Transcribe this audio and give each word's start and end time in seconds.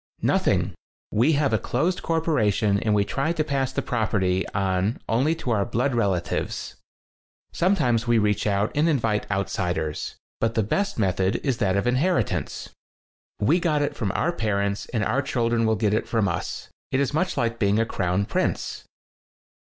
"Nothing. 0.23 0.73
We 1.11 1.33
have 1.33 1.53
a 1.53 1.59
closed 1.59 2.01
cor 2.01 2.21
poration 2.21 2.79
and 2.83 2.95
we 2.95 3.05
try 3.05 3.33
to 3.33 3.43
pass 3.43 3.71
the 3.71 3.83
prop 3.83 4.09
erty 4.09 4.43
on 4.51 4.99
only 5.07 5.35
to 5.35 5.51
our 5.51 5.63
blood 5.63 5.93
relatives. 5.93 6.73
Sometimes 7.53 8.07
we 8.07 8.17
reach 8.17 8.47
out 8.47 8.71
and 8.73 8.89
invite 8.89 9.29
outsiders. 9.29 10.15
But 10.39 10.55
the 10.55 10.63
best 10.63 10.97
method 10.97 11.35
is 11.43 11.57
that 11.59 11.77
of 11.77 11.85
inheritance. 11.85 12.69
We 13.39 13.59
got 13.59 13.83
it 13.83 13.95
from 13.95 14.11
our 14.15 14.31
parents, 14.31 14.87
and 14.87 15.03
our 15.05 15.21
children 15.21 15.67
will 15.67 15.75
get 15.75 15.93
it 15.93 16.07
from 16.07 16.27
us. 16.27 16.69
It's 16.91 17.13
much 17.13 17.37
like 17.37 17.59
being 17.59 17.77
a 17.77 17.85
crown 17.85 18.25
prince." 18.25 18.85